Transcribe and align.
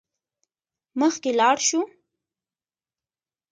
مخکې 0.99 1.29
لاړ 1.39 1.57
شو. 1.67 1.79